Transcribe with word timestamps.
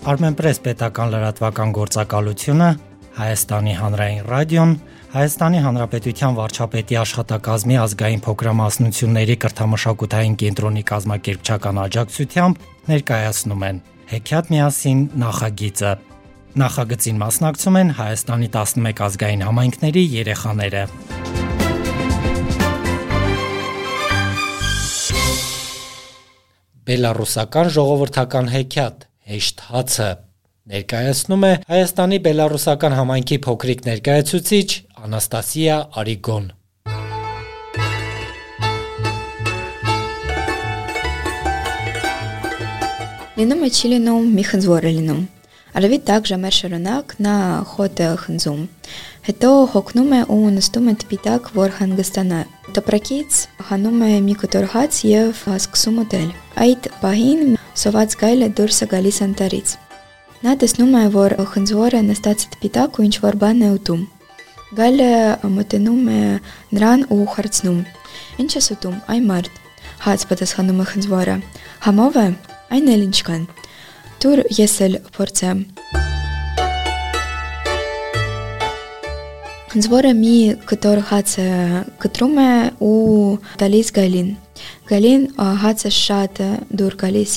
Armenpress 0.00 0.62
պետական 0.64 1.10
լրատվական 1.12 1.72
գործակալությունը, 1.76 2.68
Հայաստանի 3.20 3.72
հանրային 3.76 4.22
ռադիոն, 4.30 4.70
Հայաստանի 5.12 5.58
Հանրապետության 5.60 6.36
վարչապետի 6.38 6.96
աշխատակազմի 7.00 7.76
ազգային 7.84 8.22
փոքրամասնությունների 8.24 9.36
կրթամշակութային 9.44 10.36
կենտրոնի 10.40 10.84
կազմակերպչական 10.90 11.80
աջակցությամբ 11.84 12.64
ներկայացնում 12.88 13.66
են 13.68 13.82
Հեքիաթ 14.14 14.48
միասին 14.54 15.02
նախագիծը։ 15.20 15.92
Նախագծին 16.64 17.20
մասնակցում 17.20 17.78
են 17.82 17.92
Հայաստանի 18.00 18.48
11 18.56 19.04
ազգային 19.10 19.44
համայնքների 19.50 20.06
երեխաները։ 20.16 20.82
Բելարուսական 26.88 27.72
ժողովրդական 27.76 28.52
հեքիաթ 28.56 29.09
հեշտ 29.30 29.60
հացը 29.70 30.06
ներկայացնում 30.70 31.44
է 31.46 31.50
Հայաստանի 31.68 32.16
Բելարուսական 32.24 32.94
համայնքի 32.98 33.36
փոքրիկ 33.44 33.84
ներկայացուցիչ 33.86 34.68
Անաստասիա 35.06 35.76
Արիգոն։ 36.02 36.48
Լինում 43.38 43.62
է 43.64 43.70
չի 43.70 43.92
լինում, 43.94 44.26
մի 44.34 44.44
խնձոր 44.50 44.88
է 44.90 44.92
լինում։ 44.98 45.22
Արևի 45.78 45.98
տակ 46.10 46.26
ժամեր 46.32 46.54
շարունակ 46.58 47.14
նա 47.22 47.36
խոտ 47.70 48.02
է 48.02 48.08
խնձում։ 48.24 48.60
Հետո 49.30 49.50
հոգնում 49.76 50.12
է 50.18 50.20
ու 50.34 50.50
նստում 50.58 50.90
է 50.90 50.94
տպի 51.04 51.18
տակ, 51.30 51.50
որ 51.60 51.74
հանգստանա։ 51.78 52.40
Տպրակից 52.74 53.40
հանում 53.70 54.04
է 54.10 54.12
մի 54.26 54.34
կտոր 54.42 54.70
հաց 54.74 55.00
եւ 55.06 55.44
սկսում 55.54 56.02
ուտել։ 56.04 56.28
Այդ 56.66 56.90
պահին 57.00 57.59
սոված 57.78 58.16
գայլը 58.20 58.48
դուրս 58.58 58.78
է 58.84 58.88
գալիս 58.90 59.18
անտարից։ 59.26 59.74
Նա 60.40 60.52
տեսնում 60.60 60.94
է, 60.96 61.04
որ 61.14 61.34
խնձորը 61.52 62.00
նստած 62.10 62.44
է 62.46 62.50
տպի 62.54 62.70
տակ 62.76 62.98
ու 62.98 63.06
ինչ 63.06 63.16
որ 63.24 63.36
բան 63.40 63.58
է 63.60 63.70
ուտում։ 63.76 64.04
Գայլը 64.80 65.10
մտնում 65.56 66.04
է 66.10 66.20
նրան 66.76 67.02
ու 67.12 67.24
խրցնում։ 67.34 67.80
Ինչ 68.40 68.50
ես 68.56 68.68
ուտում, 68.76 68.96
այ 69.12 69.20
մարդ։ 69.30 69.58
Հաց 70.06 70.24
պատասխանում 70.30 70.80
է 70.80 70.86
խնձորը։ 70.90 71.36
Համով 71.86 72.20
է, 72.20 72.28
այն 72.76 72.92
էլ 72.94 73.04
ինչքան։ 73.10 73.42
Դուր 74.20 74.42
ես 74.56 74.74
էլ 74.86 74.96
փորձեմ։ 75.16 75.60
Հնձվորը 79.70 80.14
մի 80.18 80.36
կտոր 80.66 81.00
հացը 81.12 81.44
կտրում 82.02 82.40
է 82.42 82.54
ու 82.82 82.96
տալիս 83.60 83.92
գալին։ 84.00 84.32
Գալին 84.90 85.28
հացը 85.62 85.92
շատ 86.00 86.42
դուր 86.80 86.96
գալիս։ 87.04 87.36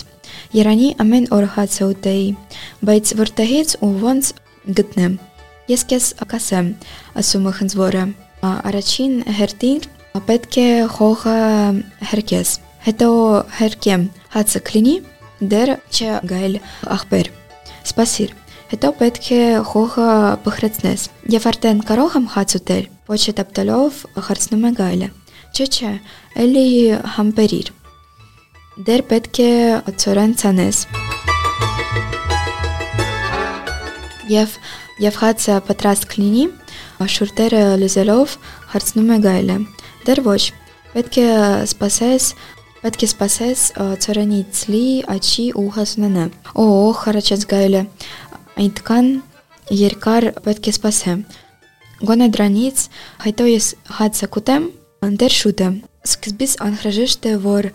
Երանի 0.58 0.89
ամեն 1.03 1.30
օր 1.38 1.48
հացը 1.56 1.88
ուտեի, 1.94 2.28
բայց 2.89 3.14
որտեղից 3.23 3.76
ու 3.86 3.92
ոնց 4.03 4.31
գտնեմ։ 4.80 5.17
Ես 5.72 5.84
քեզ 5.89 6.06
կասեմ, 6.34 6.70
ասում 7.22 7.50
է 7.50 7.53
խնձվորը։ 7.59 8.03
Առաջին 8.44 9.14
հերթին 9.39 9.84
պետք 10.28 10.58
է 10.61 10.70
խողը 10.94 11.38
հերկես։ 12.11 12.50
Հետո 12.84 13.09
հերկեմ 13.58 14.02
հացը 14.34 14.61
կլինի 14.67 14.95
դեր 15.54 15.72
չգայլ 15.94 16.58
ախպեր։ 16.98 17.30
Սպասիր։ 17.88 18.34
Հետո 18.73 18.89
պետք 19.00 19.30
է 19.38 19.42
խողը 19.70 20.09
բխրեցնես։ 20.45 21.06
Եվ 21.34 21.48
արդեն 21.54 21.81
կարող 21.89 22.17
եմ 22.20 22.28
հաց 22.34 22.56
ուտել։ 22.59 22.86
Ոչ 23.14 23.23
տապտելով 23.39 24.02
խրցնում 24.28 24.67
է 24.70 24.72
գայլը։ 24.80 25.09
Չէ, 25.54 25.66
չէ, 25.70 25.94
էլի 26.44 26.67
համբերիր։ 27.17 27.73
Դեր 28.74 29.02
պետք 29.06 29.38
է 29.44 29.50
ծորեն 30.02 30.32
ցանես։ 30.42 30.78
Եվ 34.34 34.56
եւ 35.04 35.20
հացը 35.22 35.58
պատրաստ 35.67 36.08
կլինի, 36.10 36.45
շուրտերը 37.16 37.62
լեզելով 37.83 38.33
հարցնում 38.73 39.14
է 39.14 39.20
գայլը։ 39.28 39.60
Դեր 40.10 40.23
ոչ, 40.26 40.42
պետք 40.95 41.22
է 41.22 41.28
սպասես 41.70 42.32
Պետք 42.83 43.04
է 43.06 43.08
սպասես 43.14 43.62
ծորենի 44.04 44.42
ցլի 44.58 44.88
աչի 45.14 45.45
ու 45.56 45.70
հասնանա։ 45.78 46.26
Օ, 46.60 46.66
խարաչած 47.00 47.45
գայլը։ 47.54 47.86
Այդքան 48.60 49.08
երկար 49.86 50.32
պետք 50.44 50.67
է 50.67 50.73
սպասեմ։ 50.76 51.23
Գոնե 52.10 52.28
դրանից 52.36 52.86
հետո 53.30 53.50
ես 53.54 53.73
հացը 54.02 54.33
կուտեմ, 54.36 54.70
դեր 55.23 55.42
շուտը։ 55.44 55.70
Սկզբից 56.03 56.53
անհրաժեշտ 56.67 57.27
է 57.31 57.33
որ 57.43 57.69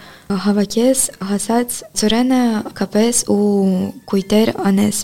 հավաքես 0.44 1.04
հասած 1.30 1.76
ծորենը 1.96 2.42
կապես 2.76 3.22
ու 3.32 3.42
կույտեր 4.12 4.54
անես 4.68 5.02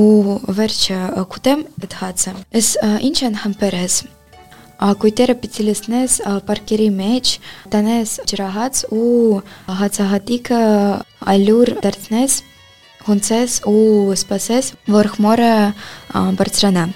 ու 0.00 0.38
վերջը 0.60 0.98
կուտեմ 1.32 1.66
այդ 1.80 1.94
հացը։ 2.00 2.34
Ես 2.60 2.68
ինչ 3.08 3.18
են 3.30 3.38
համբերես 3.44 3.94
Կույտերը 4.80 5.34
պիտի 5.42 5.64
լցնես 5.66 6.12
պարկերի 6.48 6.86
մեջ, 6.94 7.32
տանես 7.72 8.12
ջրահաց 8.30 8.78
ու 8.96 9.40
հացահատիկը 9.80 10.60
այլուր 11.34 11.72
դարձնես, 11.84 12.36
հունցես 13.08 13.56
ու 13.68 13.82
սպասես, 14.16 14.70
որ 14.94 15.10
խմորը 15.16 15.52
բարձրանա։ 16.40 16.86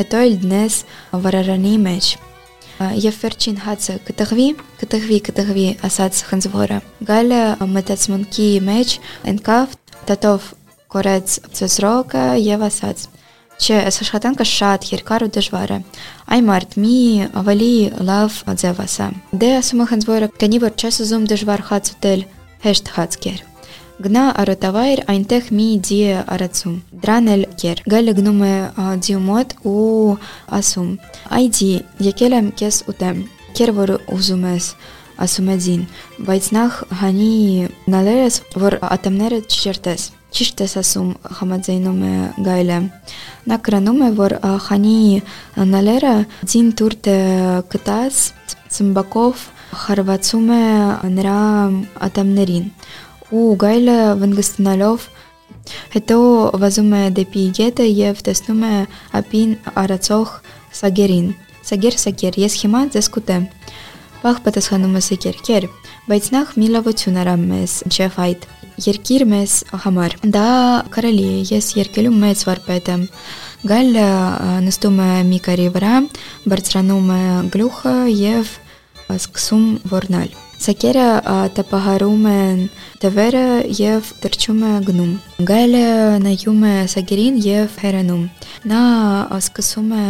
Հետո 0.00 0.24
էլ 0.26 0.36
դնես 0.42 0.80
վարարանի 1.22 1.76
մեջ։ 1.86 2.10
Եվ 2.80 3.16
վերջին 3.20 3.58
հացը 3.60 3.94
կտղվի, 4.08 4.46
կտղվի, 4.80 5.18
կտղվի, 5.26 5.64
ասաց 5.84 6.20
խնձվորը։ 6.30 6.78
Գալը 7.10 7.40
մտածմունքի 7.74 8.46
մեջ 8.70 8.94
ընկավ, 9.34 9.74
տատով 10.08 10.46
կորեց 10.94 11.34
ծծրոկը 11.58 12.24
եւ 12.40 12.64
ասաց. 12.70 13.04
Չէ, 13.60 13.76
այս 13.90 14.00
աշխատանքը 14.06 14.46
շատ 14.48 14.88
երկար 14.94 15.26
ու 15.26 15.30
դժվար 15.36 15.74
է։ 15.76 15.78
Այ 16.32 16.40
մարդ 16.48 16.78
մի 16.80 16.96
ավելի 17.42 17.74
լավ 18.08 18.40
ձև 18.64 18.82
ասա։ 18.86 19.10
Դե 19.36 19.52
ասում 19.60 19.84
եմ 19.84 20.08
որ 20.08 20.28
քանի 20.40 20.64
որ 20.64 20.80
չես 20.80 21.02
ուզում 21.04 21.30
դժվար 21.34 21.66
հաց 21.68 21.94
ուտել, 21.98 22.26
հեշտ 22.64 22.92
հաց 22.96 23.20
կեր։ 23.26 23.49
Գնա 24.00 24.20
արոտավայր, 24.40 25.00
այնտեղ 25.12 25.48
մի 25.52 25.64
ձի 25.84 25.96
է 26.08 26.20
արածում։ 26.32 26.76
Դրան 27.02 27.26
էլ 27.34 27.42
կեր։ 27.60 27.82
Գալը 27.92 28.14
գնում 28.16 28.38
է 28.46 28.54
ձիու 29.04 29.18
մոտ 29.26 29.50
ու 29.68 30.14
ասում. 30.56 30.88
«Այ 31.36 31.44
ձի, 31.58 31.68
եկել 32.06 32.36
եմ 32.38 32.48
քեզ 32.60 32.78
ուտեմ։ 32.94 33.20
Կեր 33.58 33.72
որ 33.76 33.92
ուզում 34.16 34.46
ես» 34.48 34.70
ասում 35.20 35.50
է 35.52 35.56
ձին, 35.60 35.82
բայց 36.30 36.46
նախ 36.56 36.76
հանի 37.00 37.34
նալերես, 37.92 38.36
որ 38.62 38.76
ատամները 38.88 39.40
չջերտես։ 39.44 40.06
Ճիշտ 40.30 40.62
ես 40.64 40.74
ասում, 40.80 41.10
համաձայնում 41.40 42.00
է 42.08 42.14
Գայլը։ 42.46 42.78
Նա 43.50 43.56
կրանում 43.66 44.00
է, 44.06 44.10
որ 44.20 44.36
խանի 44.64 44.96
նալերը 45.74 46.14
ձին 46.48 46.68
տուրտը 46.80 47.18
կտած 47.74 48.24
ծմբակով 48.78 49.46
խարվածում 49.84 50.48
է 50.56 50.64
նրա 51.18 51.40
ատամներին 52.08 52.66
ու 53.30 53.46
Գայլը 53.60 53.98
վնգստանալով 54.20 55.08
հետո 55.94 56.18
վազում 56.62 56.92
է 56.98 57.02
դեպի 57.18 57.44
գետը 57.58 57.86
եւ 57.90 58.22
տեսնում 58.26 58.62
է 58.66 58.74
ապին 59.20 59.52
արածող 59.82 60.32
սագերին։ 60.80 61.28
Սագեր, 61.70 61.96
սագեր, 62.04 62.38
ես 62.40 62.56
հիմա 62.62 62.80
ձեզ 62.94 63.10
կուտեմ։ 63.14 63.44
Բախ 64.20 64.40
պատասխանում 64.46 64.96
է 64.98 65.02
սագեր, 65.06 65.36
կեր, 65.46 65.66
բայց 66.10 66.26
նախ 66.34 66.56
մի 66.60 66.68
լավություն 66.74 67.20
արամ 67.22 67.44
մեզ, 67.50 67.76
չեվ 67.90 68.18
այդ 68.24 68.46
երկիր 68.86 69.24
մեզ 69.30 69.54
համար։ 69.84 70.16
Դա 70.36 70.50
կարելի 70.96 71.26
է, 71.30 71.38
ես 71.54 71.70
երկելու 71.78 72.14
մեծ 72.16 72.44
վարպետ 72.48 72.92
եմ։ 72.96 73.06
Գալ 73.70 73.98
նստում 74.66 75.00
է 75.06 75.10
մի 75.30 75.40
կարի 75.48 75.72
վրա, 75.76 75.96
բարձրանում 76.52 77.10
է 77.16 77.24
գլուխը 77.56 77.96
եւ 78.16 78.54
սկսում 79.20 79.66
ոռնալ։ 79.92 80.49
Սակերը 80.60 81.04
տպահարում 81.56 82.24
են 82.30 82.58
դվերը 83.00 83.44
եւ 83.78 84.10
դրճում 84.20 84.58
է 84.68 84.72
գնում։ 84.90 85.12
Գալը 85.48 85.84
նայում 86.24 86.66
է 86.68 86.74
սագերին 86.92 87.38
եւ 87.46 87.78
հերանում։ 87.80 88.26
Նա 88.68 88.82
սկսում 89.38 89.94
է 89.96 90.04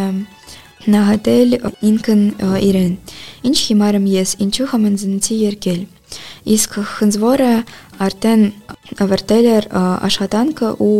նահատել 0.97 1.57
ինքն 1.91 2.27
իրեն։ 2.67 2.93
Ինչ 3.51 3.57
հիմար 3.69 4.01
եմ 4.01 4.11
ես, 4.17 4.35
ինչու 4.49 4.69
համենձնեցի 4.75 5.39
երկել։ 5.45 5.81
Իսկ 6.57 6.77
խնձվորը 6.97 7.55
արդեն 8.11 8.45
ավարտել 9.07 9.51
էր 9.55 9.73
աշխատանքը 10.11 10.71
ու 10.83 10.95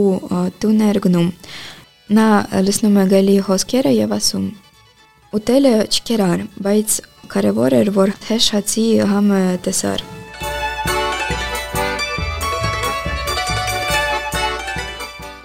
տուն 0.63 0.83
էր 0.91 1.05
գնում։ 1.11 1.31
Նա 2.21 2.29
լսնում 2.71 2.99
է 3.03 3.05
գալի 3.15 3.39
խոսքերը 3.51 3.99
եւ 3.99 4.15
ասում. 4.21 4.47
Ուտելը 5.31 5.75
չկերար, 5.95 6.41
բայց 6.59 6.95
կարևոր 7.33 7.77
էր, 7.81 7.93
որ 7.97 8.15
հեշացի 8.29 8.87
համը 9.11 9.43
տեսար։ 9.67 10.07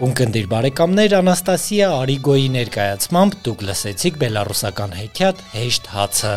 Ունկնդիր 0.06 0.48
բարեկամներ 0.52 1.14
Անաստասիա 1.22 1.88
Արիգոյի 2.04 2.50
ներկայացմամբ 2.60 3.38
դուք 3.48 3.68
լսեցիք 3.72 4.22
բելարուսական 4.26 4.98
հեքիաթ 5.00 5.46
հեշտ 5.56 5.94
հացը։ 5.96 6.34